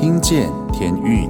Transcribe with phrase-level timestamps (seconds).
[0.00, 1.28] 听见天运，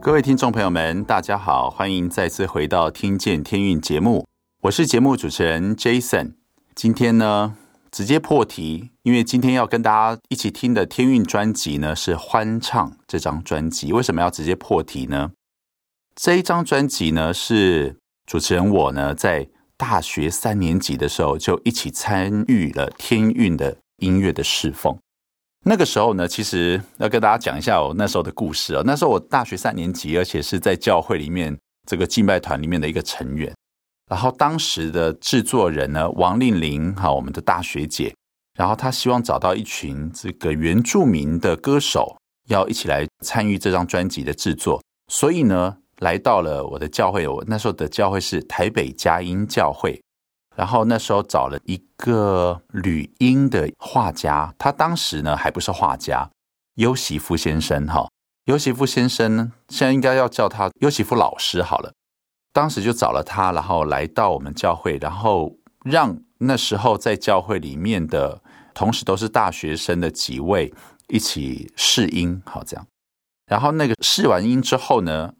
[0.00, 4.24] 各位听众朋友们，大家好，欢迎再次回到《听见天运》节目，
[4.62, 6.34] 我是节目主持人 Jason。
[6.76, 7.56] 今天呢，
[7.90, 13.92] 直接破题，因为今天要跟大家一起听的天运专辑呢是《欢唱》这张专辑。
[13.92, 15.32] 为什么要直接破题呢？
[16.14, 19.48] 这一张专辑呢是主持人我呢在。
[19.76, 24.96] 大学三年级的时候，就一起参与了天韵的音乐的侍奉。
[25.66, 28.82] 那个时候呢，其实要跟大家讲一下我那时候的故事啊。
[28.84, 33.52] 那时候我大学三年级，而且是在教会里面这个敬拜团里面的一个成员。
[34.10, 38.14] 然后当时的制作人呢，王令玲，哈，我们的大学姐，
[38.58, 42.16] 然后她希望找到一群这个原住民的歌手，
[42.48, 44.82] 要一起来参与这张专辑的制作。
[45.08, 45.78] 所以呢。
[45.98, 50.00] 来到了我的教会，我那时候的教会是台北佳音教会，
[50.56, 56.30] 然后那时候找了一个旅英的画家，他当时呢还不是画家，
[56.74, 58.08] 优席夫先生哈，
[58.46, 61.92] 优席夫先生呢，现在应该要叫他优席夫老师好了。
[62.52, 68.40] 当时就找了他，然后来到我们教会，然后让那时候在教会里面的，
[68.72, 70.72] 同时都是大学生的几位
[71.08, 72.86] 一起试音，好这样。
[73.46, 75.34] 然后那个试完音之后呢，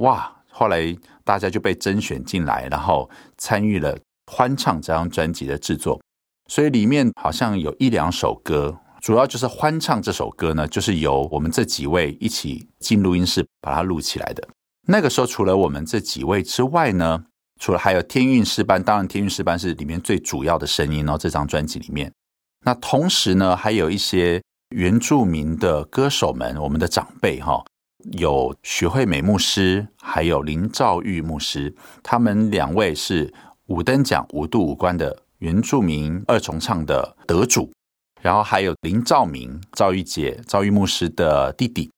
[0.00, 0.36] 哇！
[0.52, 3.96] 后来大家就被甄选进来，然后参与了
[4.30, 5.98] 《欢唱》这张专辑的制作。
[6.48, 14.46] 所以里面好像有一两首歌，主要就是《欢唱》这首歌呢，就是由我们这几位一起进录音室把它录起来的。
[14.88, 17.24] 那个时候，除了我们这几位之外呢，
[17.60, 21.16] 除了还有天韵诗班，当然天韵诗班是里面最主要的声音哦。
[21.16, 22.12] 这张专辑里面，
[22.64, 27.64] 那同时呢，还有一些原住民的歌手们，我们的长辈哈。
[28.12, 33.32] 有许惠美牧师，还有林兆玉牧师，他们两位是
[33.66, 37.70] 五灯奖五度五关的原住民二重唱的得主，
[38.20, 41.90] 然后还有林兆明、兆玉姐、兆玉牧师的弟弟，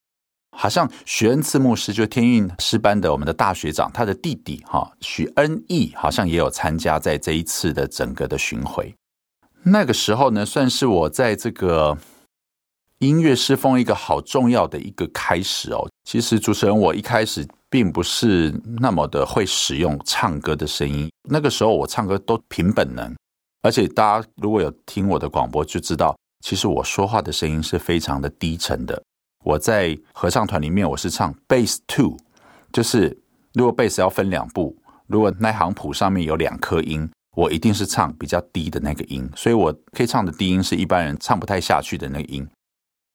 [0.57, 8.93] 好像许恩赐牧师就天韵诗班的我们的大学长，他的弟弟哈许恩义好像也有参加在这一次的整个的巡回。
[9.63, 11.97] 那个时候呢，算是我在这个。
[13.03, 15.85] 音乐侍奉一个好重要的一个开始哦。
[16.05, 18.49] 其实主持人我一开始并不是
[18.79, 23.13] 那么的会使用唱歌的声音，那个时候我唱歌都凭本能，
[23.61, 26.15] 而且大家如果有听我的广播就知道，
[26.45, 29.03] 其实我说话的声音是非常的低沉的。
[29.43, 32.15] 我在合唱团里面我是唱 bass two，
[32.71, 33.21] 就是
[33.53, 34.73] 如果 bass 要分两部，
[35.07, 42.47] 如果那行谱上面有两颗音，我一定是唱比较低的那个音，所以我可以唱的低音是一般人唱不太下去的那个音。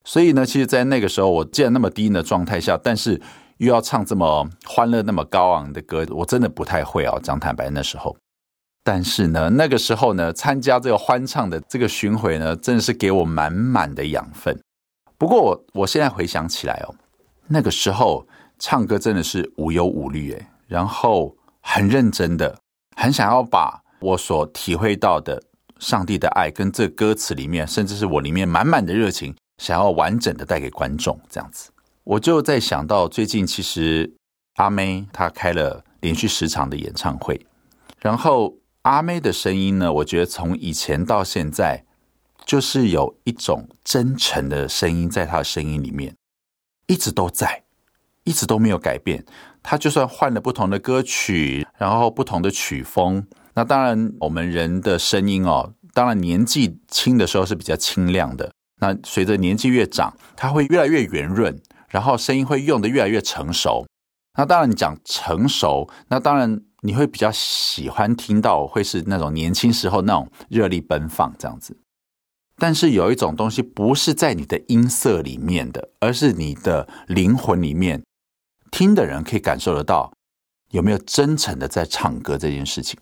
[0.04, 3.20] 所以呢，其实，在那个时候，我既然那么低音的状态下，但是
[3.58, 7.20] 又要唱这么欢乐、那么高昂的歌，我真的不太会哦。
[7.22, 8.16] 讲坦白，那时候，
[8.82, 14.58] 但是呢，那个时候呢，参加这个欢唱的这个巡回呢，真的是给我满满的养分。
[15.18, 16.94] 不过我我现在回想起来哦，
[17.48, 18.26] 那个时候
[18.58, 22.56] 唱歌真的是无忧无虑诶，然后很认真的，
[22.96, 25.42] 很想要把我所体会到的
[25.80, 29.34] 上帝的爱，跟这歌词里面，甚至是我里面满满的热情。
[29.58, 31.70] 想要完整的带给观众，这样子，
[32.04, 34.14] 我就在想到最近其实
[34.54, 37.44] 阿妹她开了连续十场的演唱会，
[38.00, 41.84] 然后阿妹的声音呢，我觉得从以前到现在，
[42.46, 46.14] 就是有一种真诚的声音在她的声音里面，
[46.86, 47.64] 一直都在，
[48.24, 49.24] 一直都没有改变。
[49.62, 58.50] 她就算换了不同的歌曲，然后不同的曲风，那当然我们人的声音哦，当然年纪轻的时候是比较清亮的。
[58.80, 63.86] 那随着年纪越长，它会越来越圆润，然后声音会用得越来越成熟。
[64.36, 71.76] 那当然，你讲成熟，那当然你会比较喜欢听到会是那种年轻时候那种热力奔放这样子。
[72.56, 78.02] 但是有一种东西不是在你的音色里面的，而是你的灵魂里面，
[78.70, 80.12] 听的人可以感受得到
[80.70, 82.98] 有没有真诚的在唱歌这件事情。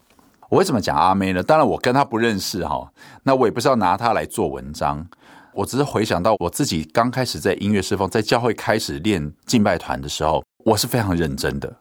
[0.48, 1.42] 我为什么讲阿妹呢？
[1.42, 2.92] 当然我跟她不认识哈，
[3.24, 5.06] 那我也不是要拿她来做文章。
[5.56, 11.76] 我只是回想到我自己刚开始在音乐侍奉，在教会开始练敬拜团的时候，我是非常认真的，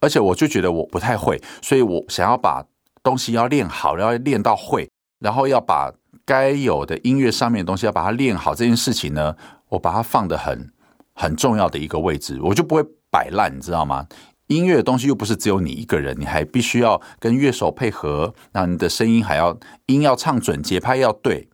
[0.00, 2.64] 而且我就觉得我不太会，所以我想要把
[3.02, 4.88] 东西要练好，然后要练到会，
[5.18, 5.92] 然后要把
[6.24, 8.54] 该有的音乐上面的东西要把它练好。
[8.54, 9.34] 这件事情呢，
[9.70, 10.70] 我把它放得很
[11.14, 14.06] 很重要的一个位置，我就不会摆烂，你知道吗？
[14.46, 21.47] 音乐的东西又不是只有你一个人，你还必须要跟乐手配合，那你的声音还要音要唱准，节拍要对。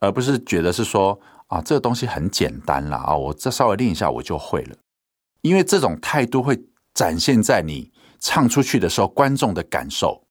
[0.00, 4.76] 而不是觉得是说啊，这个东西很简单啦啊，我这稍微练一下我就会了，
[5.42, 6.58] 因为这种态度会
[6.94, 10.22] 展现在你唱出去的时候观众的感受。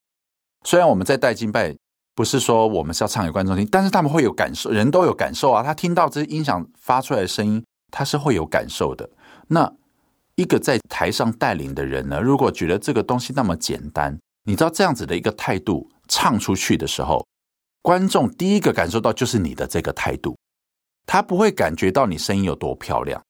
[0.66, 1.76] 虽然我们在带金拜
[2.14, 5.64] 不是说我们是要唱给观众听，但是他们会有感受，人都有感受啊。
[5.64, 9.10] 他听到这些音响发出来的声音，他是会有感受的。
[9.48, 9.72] 那
[10.36, 17.26] 一个在台上带领的人呢，如果觉得这个东西那么简单，你知道这样子的一个态度唱出去的时候，
[17.82, 20.38] 观众第一个感受到就是你的这个态度，
[21.06, 23.22] 他不会感觉到你声音有多漂亮，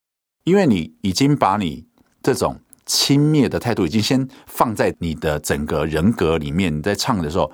[0.44, 1.86] 因为你已经把你
[2.22, 7.52] 这种轻蔑的态度已经先放在你的整个人格里面，你在唱的时候。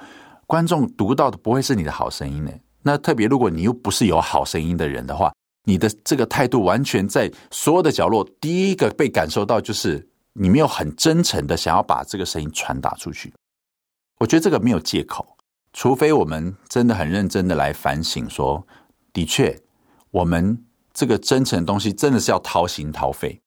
[0.48, 2.52] 观众读到的不会是你的好声音呢。
[2.84, 5.34] 那特别如果你又不是有好声音的人的话，
[5.64, 13.34] 你的这个态度完全在所有的角落，第一个被感受到就是你没有很真诚的想要把这个声音传达出去。
[14.20, 15.35] 我觉得这个没有借口，
[15.76, 18.66] 除非我们真的很认真的来反省说，
[19.14, 19.56] 的确，
[20.10, 20.58] 我们
[20.94, 23.40] 这个真诚的东西真的是要掏心掏肺。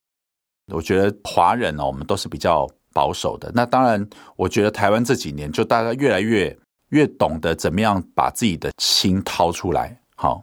[0.73, 3.51] 我觉得华人呢，我们都是比较保守的。
[3.55, 6.57] 那当然，我觉得台湾这几年就大家越来越。
[6.91, 10.01] 越懂得怎么样把自己的心掏出来。
[10.17, 10.43] 好，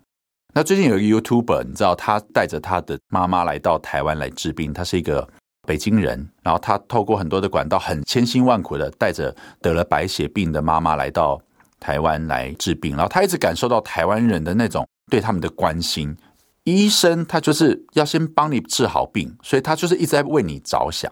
[0.53, 5.27] 那最近有一个 YouTuber，你知道他带着他的妈妈来到台湾来治病，他是一个
[5.65, 11.41] 北京人，然后他透过很多的管道，很千辛万苦的带着得了白血病的妈妈来到
[11.79, 16.15] 台湾来治病，然后他一直感受到台湾人的那种对他们的关心。
[16.63, 21.11] 医生他就是要先帮你治好病，所以他就是一直在为你着想。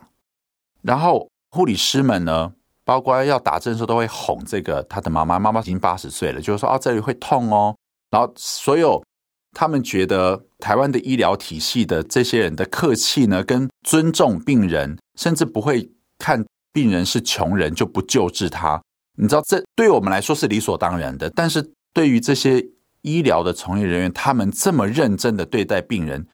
[0.82, 5.38] 然后护理师们呢，包括要打针的时候，都会哄这个他的妈妈。
[5.38, 7.76] 妈妈已经八十岁了，就是说啊，这里会痛哦。
[8.10, 9.04] 然后所有
[9.52, 18.82] 他们觉得台湾的医疗体系的这些人的客气呢，跟尊重病人，甚至不会看病人是穷人就不救治他。
[19.18, 22.66] 你知道，这对我们来说是理所当然的，但是对于这些
[23.02, 26.28] 医疗的从业人员，他们这么认真的对待病人。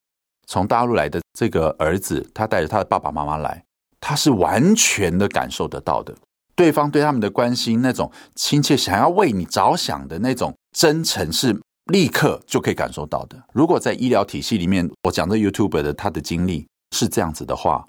[0.47, 3.63] 从大陆来的这个儿子，他带着他的爸爸妈妈来，
[3.99, 6.15] 他是完全的感受得到的。
[6.55, 11.55] 对方对他们的关心，那种亲切，想要为你着想的那种真诚，是
[11.91, 13.41] 立刻就可以感受到的。
[13.53, 17.87] 如果在医疗体系里面，我讲的 YouTube 的他的经历是这样子的话，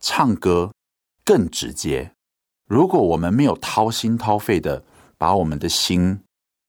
[0.00, 0.70] 唱歌
[1.24, 2.12] 更直接。
[2.66, 4.82] 如果我们没有掏心掏肺的
[5.16, 6.20] 把我们的心，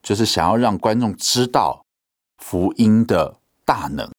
[0.04, 1.84] 就是想要让观众知道
[2.38, 4.10] 福音的大能，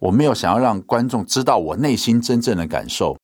[0.00, 3.16] 我没有想要让观众知道我内心真正的感受。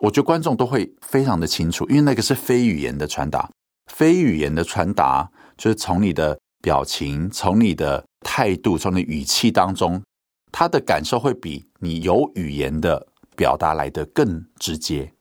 [0.00, 3.48] 我觉得观众都会非常的清楚，因为那个是非语言的传达，
[3.92, 10.02] 非语言的传达就是从你的表情、从你的态度、从你语气当中，
[10.50, 13.06] 他的感受会比你有语言的
[13.36, 15.12] 表达来得更直接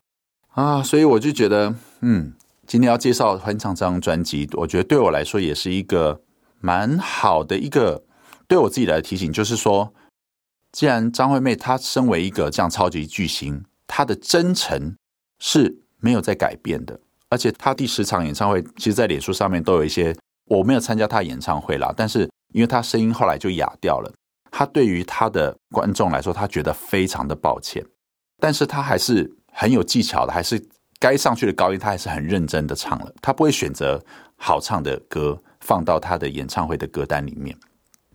[0.51, 0.83] 啊！
[0.83, 2.33] 所以我就觉得，嗯，
[2.68, 6.21] 今天要介绍欢唱这张专辑，我觉得对我来说也是一个
[6.59, 8.03] 蛮好的一个
[8.48, 9.94] 对我自己来的提醒，就是说，
[10.71, 13.63] 既然张惠妹她身为一个这样超级巨星。
[13.94, 14.95] 她的真诚
[15.39, 16.97] 是没有在改变的，
[17.27, 20.15] 而且她第十场演唱会，其实，在脸书上面都有一些，
[20.45, 24.09] 我没有参加她演唱会啦，但是因为她声音后来就哑掉了，
[24.50, 27.86] 他对于他的观众来说，他觉得非常的抱歉，
[28.39, 30.62] 但是他还是很有技巧的，还是
[31.00, 34.03] 该上去的高音，他还是很认真的唱了，他不会选择
[34.36, 37.56] 好唱的歌放到他的演唱会的歌单里面，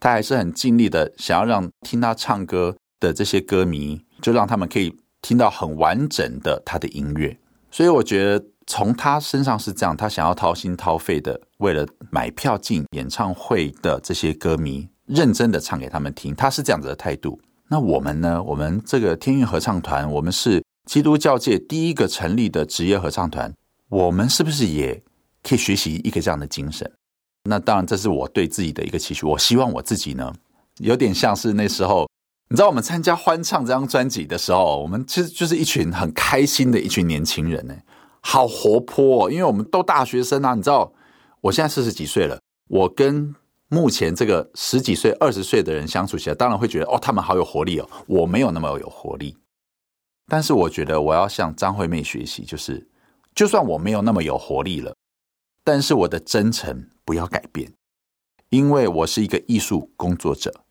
[0.00, 4.94] 他还是很尽力的想要让听他唱歌的这些歌迷，就让他们可以。
[5.22, 7.36] 听到很完整的他的音乐，
[7.68, 17.40] 所以我觉得从他身上是这样，他想要掏心掏肺的，为了买票进演唱会的这些歌迷，认真的唱给他们听，他是这样子的态度。
[17.66, 18.40] 那我们呢？
[18.40, 23.52] 我们这个天韵合唱团，我们是基督教界第一个成立的职业合唱团，
[23.88, 25.02] 我们是不是也
[25.42, 26.90] 可以学习一个这样的精神？
[27.44, 29.26] 那当然，这是我对自己的一个期许。
[29.26, 30.32] 我希望我自己呢，
[30.78, 32.08] 有点像是那时候。
[32.48, 37.74] 你知道我们参加欢唱这张专辑的时候，我们其实就是一群很开心的一群年轻人呢，
[38.20, 40.54] 好活泼哦，因为我们都大学生啊。
[40.54, 40.92] 你知道，
[41.40, 42.38] 我现在四十几岁了，
[42.68, 43.34] 我跟
[43.68, 47.90] 目前这个十几岁、二十岁的人相处起来，当然会觉得哦，他们好有活力哦。
[48.06, 49.36] 我没有那么有活力，
[50.26, 52.88] 但是我觉得我要向张惠妹学习，就是
[53.34, 54.94] 就算我没有那么有活力了，
[55.62, 57.72] 但是我的真诚不要改变，
[58.50, 60.62] 因为我是一个艺术工作者。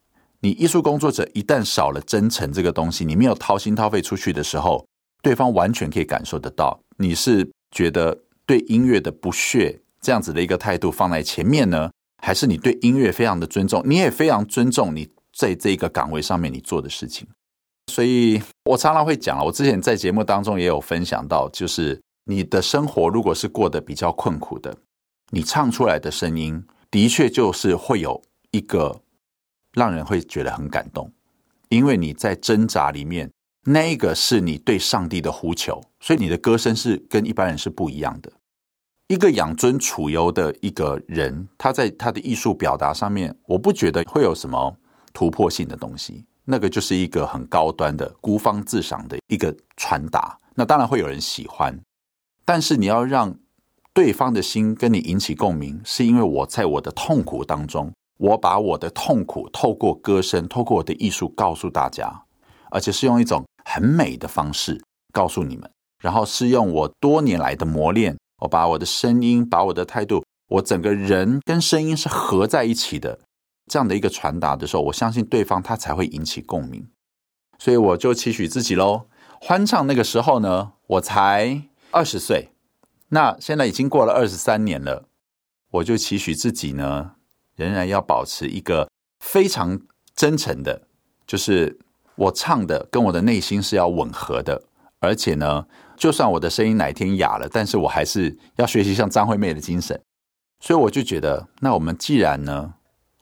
[0.42, 4.86] 你艺术工作者一旦少了真诚这个东西，你没有掏心掏肺出去的时候，
[5.24, 6.80] 对方完全可以感受得到。
[6.98, 11.90] 你是觉得对音乐的不屑这样子的一个态度放在前面呢，
[12.22, 17.28] 还是你对音乐非常的尊重，你也非常尊重你在这个岗位上面你做的事情？
[17.96, 24.76] 所以我常常会讲，我之前在节目当中也有分享到，就是你的生活如果是过得比较困苦的，
[25.30, 26.62] 你唱出来的声音
[26.92, 28.22] 的确就是会有
[28.52, 29.02] 一个。
[29.72, 31.12] 让人会觉得很感动，
[31.68, 33.30] 因为你在挣扎里面，
[33.66, 38.32] 那个是你对上帝的呼求，所以你的歌声是跟一般人是不一样的。
[39.10, 44.78] 一个养尊处优的一个人，他在他的艺术表达上面，我不觉得会有什么
[45.12, 46.24] 突破性的东西。
[46.46, 50.40] 那个就是一个很高端的孤芳自赏的一个传达。
[50.56, 51.80] 那当然会有人喜欢，
[52.46, 53.38] 但是你要让
[53.94, 62.24] 对方的心跟你引起共鸣，是因为我在我的痛苦当中，我把我的痛苦透过歌声，透过我的艺术告诉大家，
[62.72, 65.70] 而且是用一种很美的方式告诉你们，
[66.02, 68.16] 然后是用我多年来的磨练。
[68.40, 73.20] 我把我的声音，把我的态度，我整个人跟声音是合在一起的，
[73.68, 76.88] 这样的一个传达的时候，我相信对方他才会引起共鸣。
[77.58, 79.08] 所以我就期许自己喽，
[79.40, 82.50] 欢唱那个时候呢，我才二十岁，
[83.10, 85.06] 那现在已经过了二十三年了，
[85.72, 87.12] 我就期许自己呢，
[87.56, 89.80] 仍然要保持一个非常
[90.16, 90.88] 真诚的，
[91.26, 91.80] 就是
[92.16, 94.64] 我唱的跟我的内心是要吻合的，
[95.00, 95.66] 而且呢。
[95.98, 99.98] 就算我的声音哪一天哑了，但是我还是要学习像张惠妹的精神。
[100.60, 102.74] 所以我就觉得，那我们既然呢，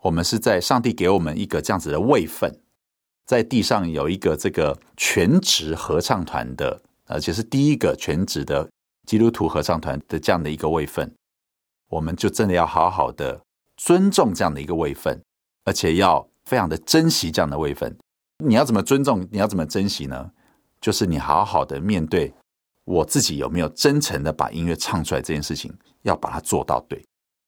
[0.03, 2.59] 我们是在上帝给我们一个这样子的位分，
[3.25, 8.69] 在地上有一个这个全职合唱团的，而且是第一个全职的
[9.07, 11.13] 基督徒合唱团的这样的一个位分，
[11.89, 13.41] 我们就真的要好好的
[13.77, 15.21] 尊重这样的一个位分，
[15.63, 17.97] 而且要非常的珍惜这样的位分。
[18.43, 19.25] 你要怎么尊重？
[19.31, 20.31] 你要怎么珍惜呢？
[20.81, 22.33] 就是你好好的面对。
[22.83, 27.01] 我自己有没有真诚的把音乐唱出来这件事情，要把它做到对。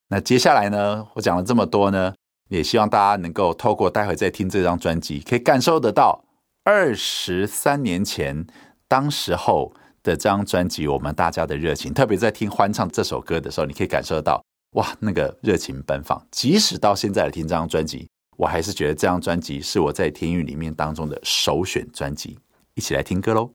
[0.07, 2.13] 那接下来呢，我讲了这么多呢，
[2.49, 6.23] 也希望大家能够透过待会再听这张专辑，可以感受得到
[6.63, 8.45] 二十三年前
[8.87, 9.73] 当时候
[10.03, 14.43] 的这张专辑，我们大家的热情，特别在听欢唱这首歌的时候，你可以感受到，
[14.75, 16.23] 哇，那个热情奔放。
[16.29, 22.37] 即使到现在来听这张专辑，我还是觉得这张专辑是我在天韵里面当中的首选专辑。
[22.75, 23.54] 一起来听歌喽。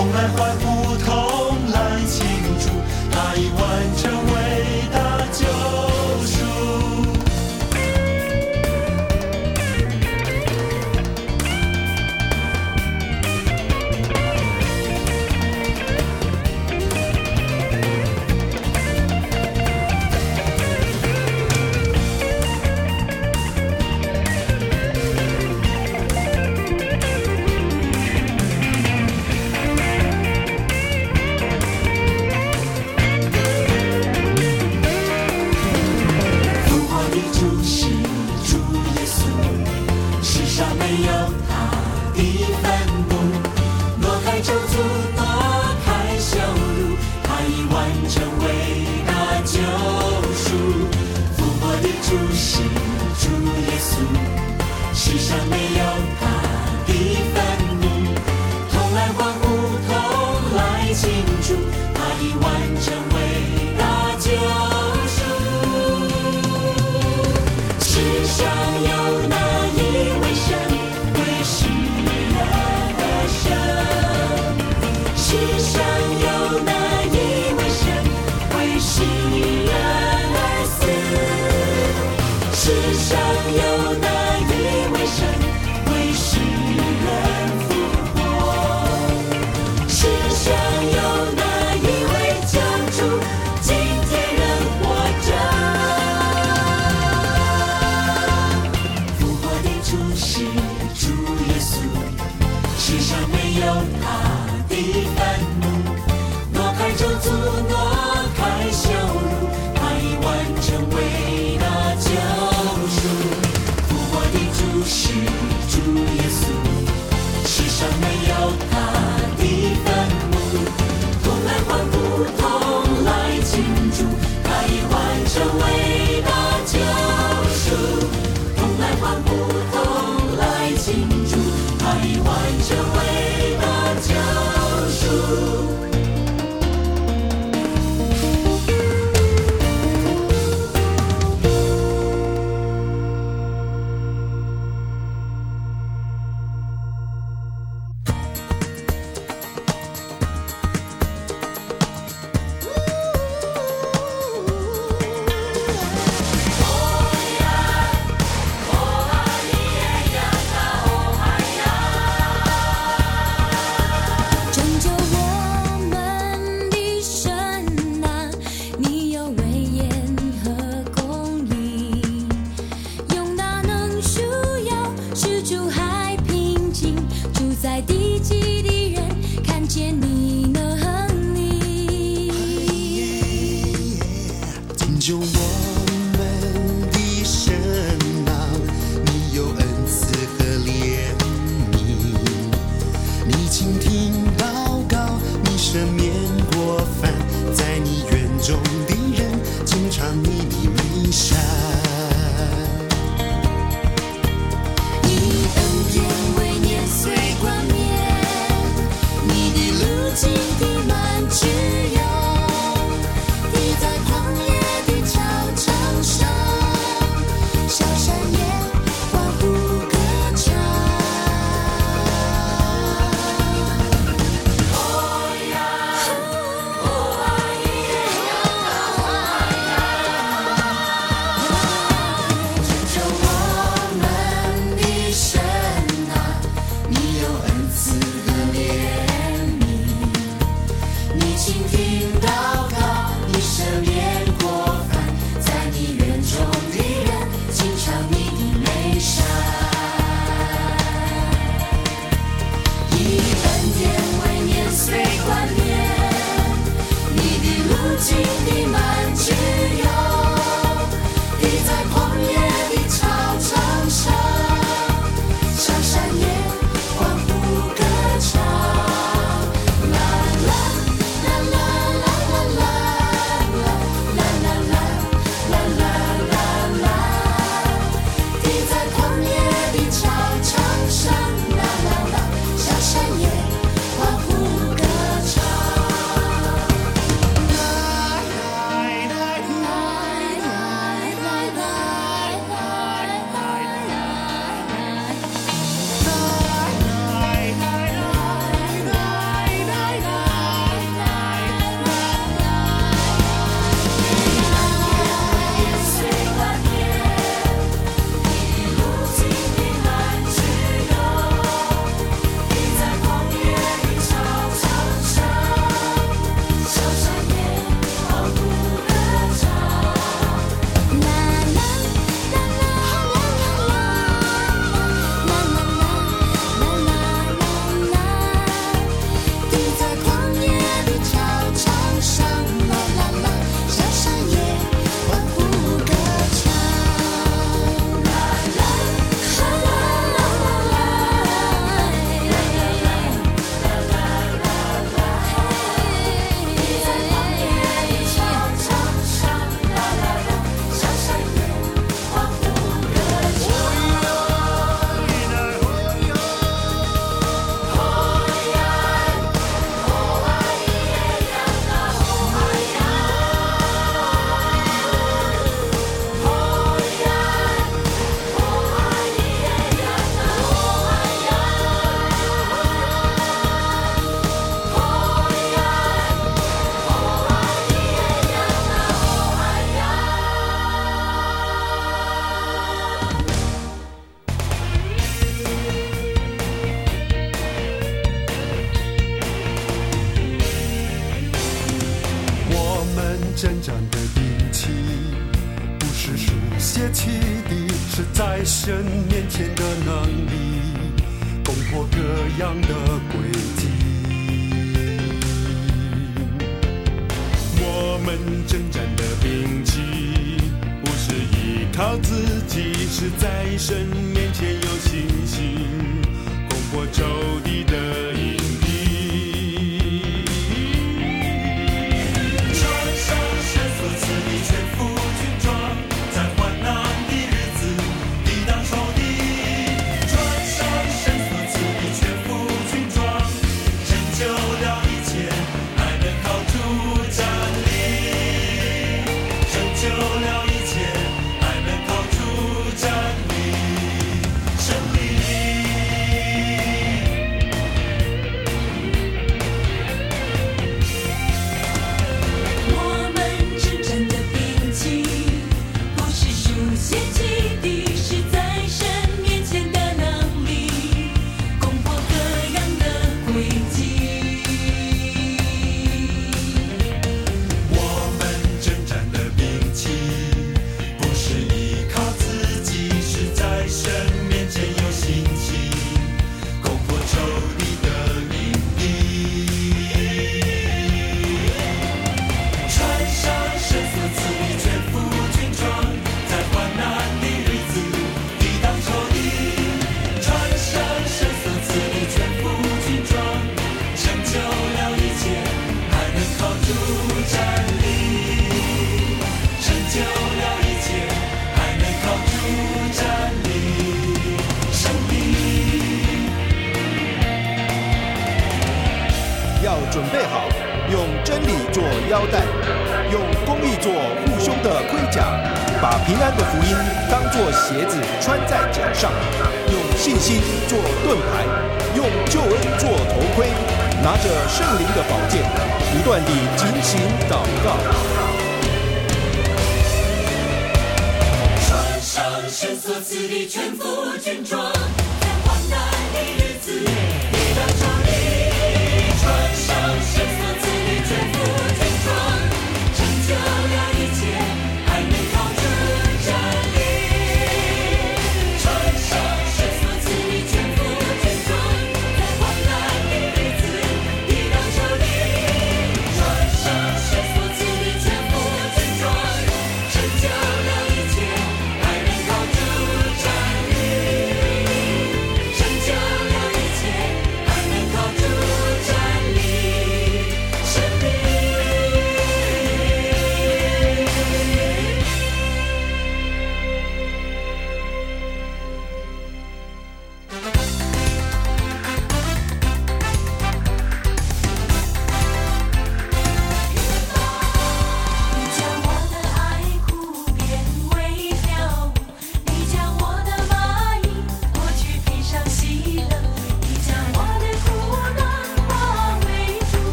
[0.00, 1.29] 从来坏骨头。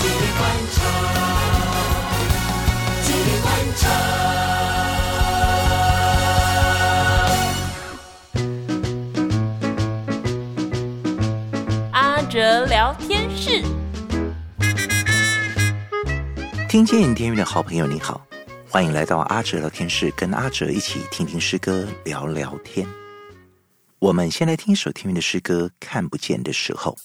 [0.00, 0.08] 关
[0.72, 0.80] 照
[3.42, 3.46] 关
[3.76, 3.88] 照
[11.92, 13.62] 阿哲聊天室。
[16.68, 18.24] 听见天云的好朋友你好
[18.68, 22.86] 欢迎来到阿哲聊天室跟阿哲一起听听诗歌聊聊天。
[23.98, 26.96] 我们先来听一首天云的诗歌看不见的时候。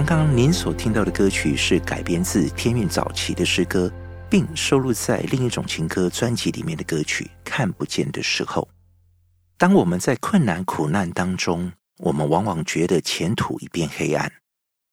[0.00, 3.92] 刚刚您所听到的歌曲是改编自天韵早期的诗歌，
[4.30, 8.62] 并收录在另一种情歌专辑里面的歌曲《看不见的时候》。
[9.58, 14.32] 当我们在困难苦难当中，我们往往觉得前途一片黑暗，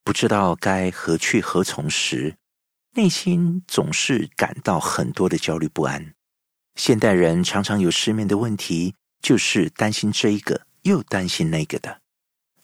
[0.03, 2.35] 不知道该何去何从时，
[2.95, 6.13] 内心总是感到很多的焦虑不安。
[6.75, 12.01] 现代人常常有失眠的问题，就是担心这一个又担心那个的。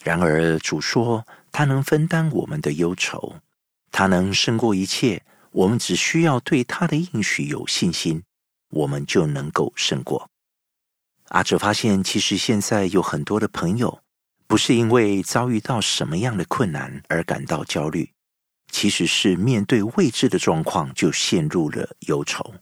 [0.04, 3.36] 然而主说，他能分担我们的忧愁，
[3.92, 5.24] 他能胜过一切。
[5.52, 8.24] 我们只需要对他的应许有信心，
[8.70, 10.32] 我们就能够胜过。
[11.26, 14.02] 阿哲发现，其实现在有很多的朋友，
[14.48, 18.12] 不是因为遭遇到什么样的困难而感到焦虑，
[18.72, 22.56] 其实是面对未知的状况就陷入了忧愁。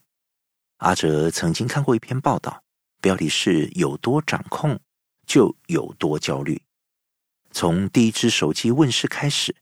[0.79, 2.61] 阿哲曾经看过一篇报道，
[2.99, 4.77] 标题是“有多掌控，
[5.25, 6.61] 就有多焦虑”。
[7.51, 9.55] 从第一只手机问世开始，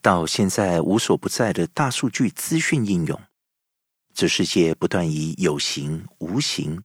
[0.00, 3.20] 到现在无所不在的大数据资讯应用，
[4.14, 6.82] 这世界不断以有形、无形、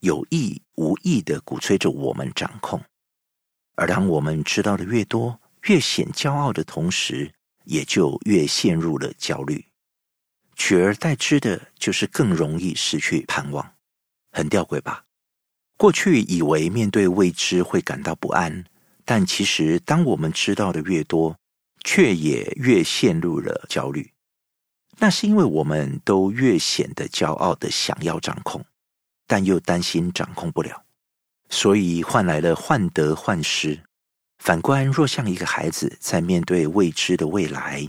[0.00, 2.82] 有意、无意的鼓吹着我们掌控。
[3.74, 7.32] 而当我们知道的越多，越显骄傲的同时，
[7.64, 9.64] 也就越陷入了焦虑。
[10.54, 13.74] 取而代之的就是更容易失去盼望，
[14.30, 15.04] 很吊诡吧？
[15.76, 18.64] 过去以为面对未知会感到不安。
[19.06, 21.38] 但其实，当我们知道的越多，
[21.84, 24.12] 却也越陷入了焦虑。
[24.98, 28.64] 那是因为我们都越显得骄傲的想要掌控，
[29.26, 30.84] 但又担心掌控不了，
[31.48, 33.80] 所以换来了患得患失。
[34.38, 37.88] 反观，若像一个孩子在面对未知的未来，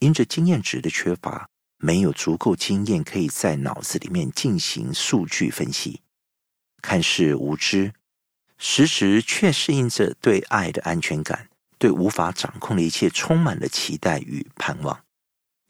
[0.00, 6.02] 因着经验值的缺乏，没有足够经验可以在脑子里面进行数据分析，
[6.82, 7.92] 看似无知，
[8.58, 11.48] 实质却适应着对爱的安全感，
[11.78, 15.04] 对无法掌控的一切充满了期待与盼望。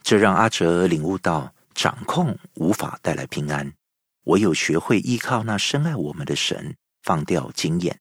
[0.03, 3.75] 这让阿哲领悟到，掌控无法带来平安，
[4.25, 8.01] 唯有学会依靠那深爱我们的神，放掉经验，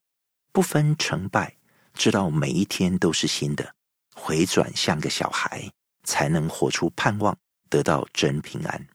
[0.52, 1.56] 不分成败，
[1.92, 3.74] 知道每一天都是新的，
[4.14, 5.70] 回转像个小孩，
[6.02, 7.36] 才能活出盼望，
[7.68, 8.88] 得到真平安。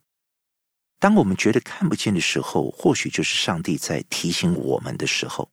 [0.98, 5.48] 当我们觉得看不见的时候，或许就是上帝在提醒我们的时候。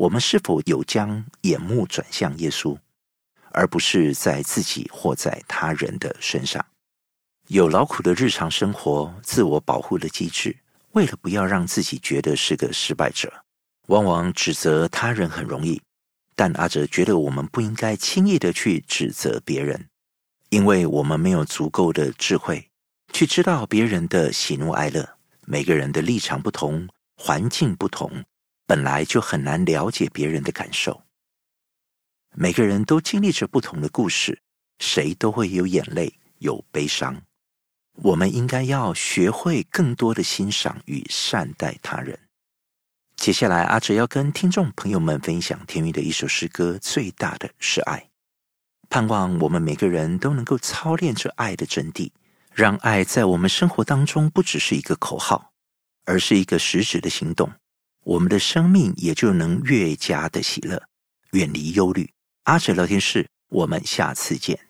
[0.00, 2.74] 我们是否有将眼目转向耶稣，
[3.50, 6.64] 而不是在自己或在他人的身上？
[7.48, 10.56] 有劳苦的日常生活，自我保护的机制，
[10.92, 13.30] 为了不要让自己觉得是个失败者，
[13.88, 15.82] 往往指责他人很容易。
[16.34, 19.90] 但阿哲觉得我们不应该轻易的去指责别人，
[20.48, 22.70] 因为我们没有足够的智慧
[23.12, 25.06] 去知道别人的喜怒哀乐。
[25.44, 26.88] 每个人的立场不同，
[27.18, 28.24] 环境不同，
[28.70, 31.02] 本来就很难了解别人的感受。
[32.36, 34.40] 每个人都经历着不同的故事，
[34.78, 37.20] 谁都会有眼泪，有悲伤。
[37.94, 42.16] 我们应该要学会更多的欣赏与善待他人。
[43.16, 47.98] 接下来，阿哲要跟听众朋友们分享天韵的一首诗歌，《最大的是爱》。
[48.88, 52.12] 盼望我们每个人都能够操练着爱的真谛，
[52.54, 55.50] 让爱在我们生活当中不只是一个口号，
[56.04, 57.52] 而是一个实质的行动。
[58.04, 60.82] 我们的生命也就能越加的喜乐，
[61.32, 62.10] 远离忧虑。
[62.44, 64.69] 阿水聊天室，我们下次见。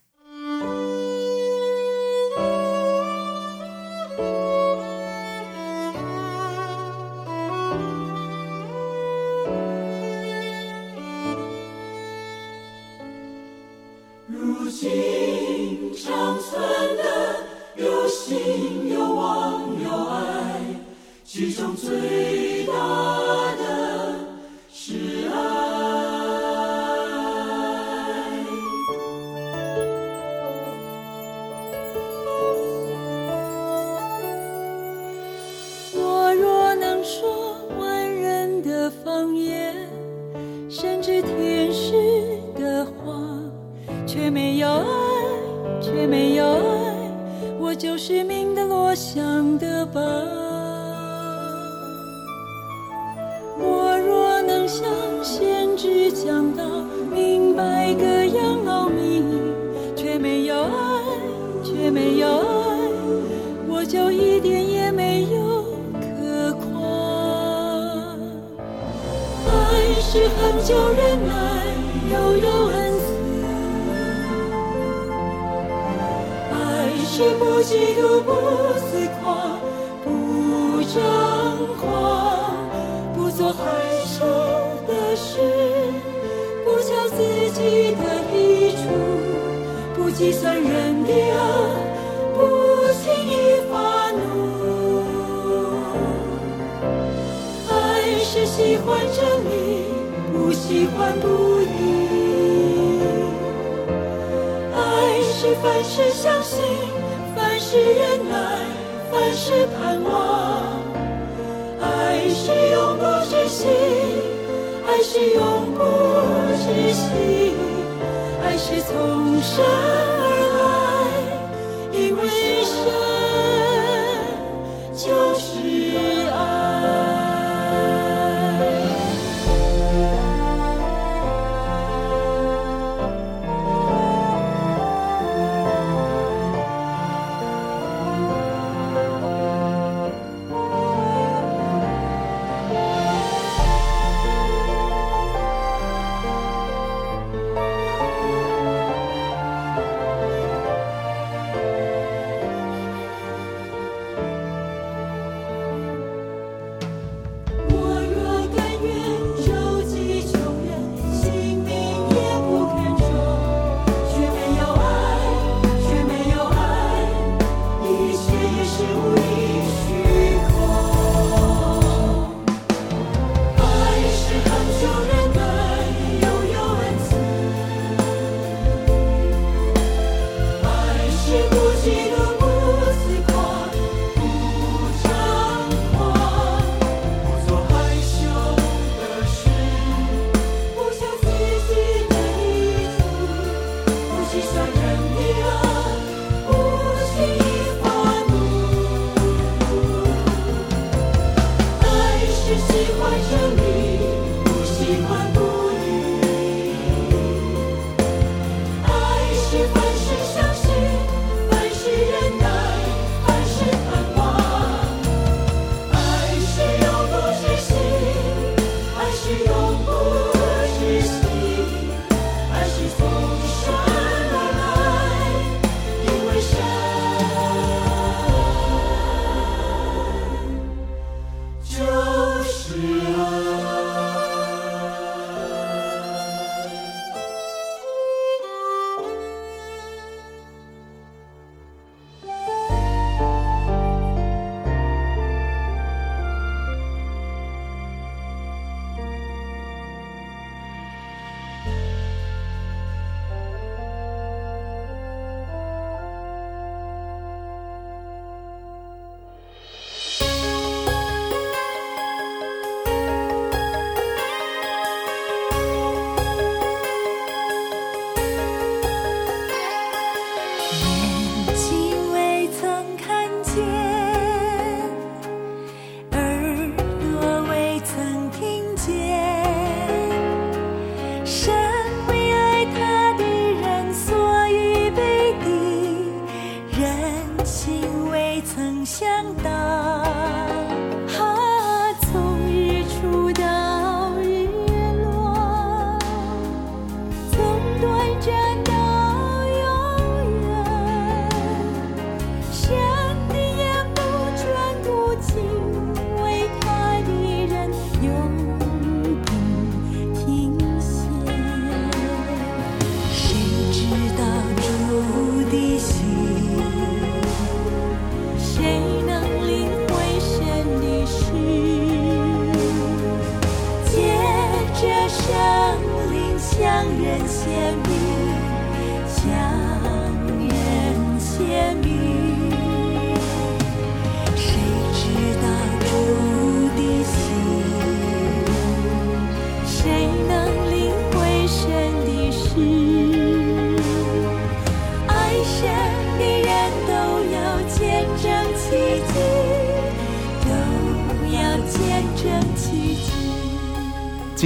[21.32, 22.72] 其中最大
[23.54, 23.79] 的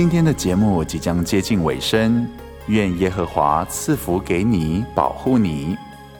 [0.04, 2.28] 今天的节目即将接近尾声。
[2.66, 5.74] 愿耶和华赐福给你，保护你；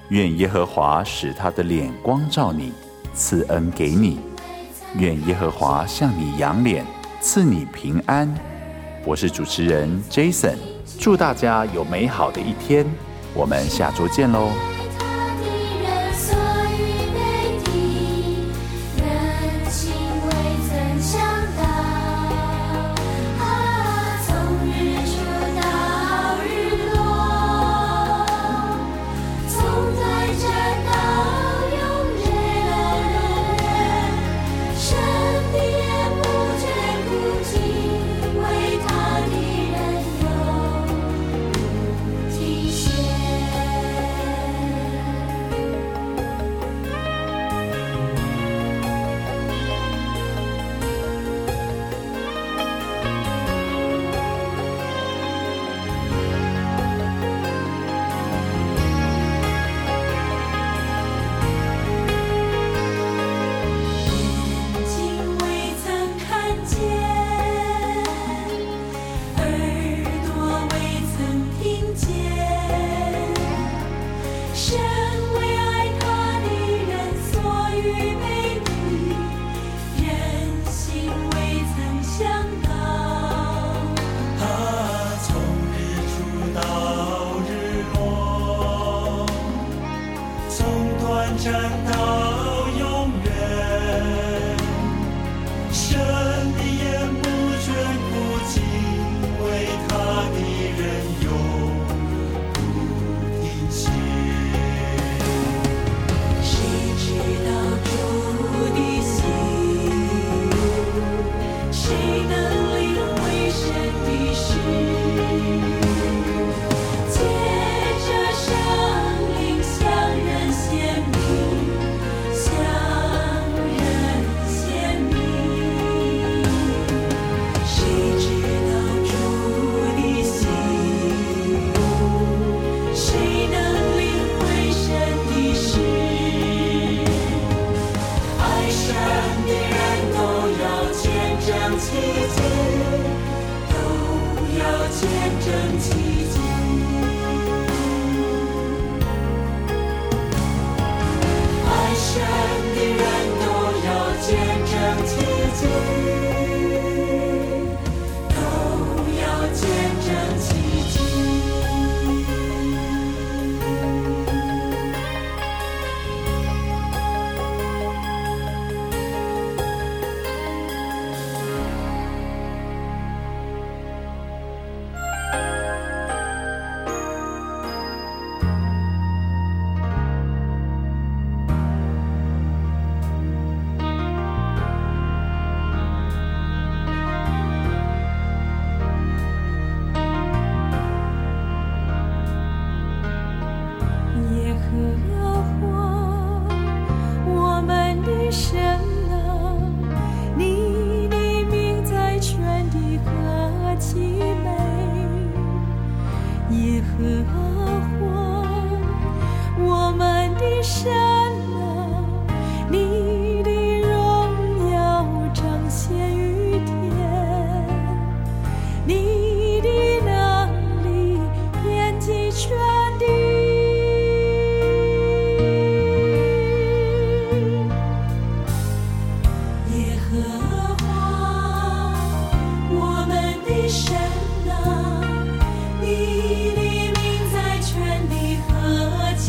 [0.08, 2.72] 愿耶和华使他的脸光照你，
[3.12, 4.16] 赐恩给你；
[4.96, 6.82] 愿耶和华向你扬脸，
[7.20, 8.34] 赐你平安。
[9.04, 10.56] 我是主持人 Jason，
[10.98, 12.86] 祝大家有美好的一天。
[13.34, 14.48] 我们下周见喽！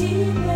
[0.05, 0.54] see me.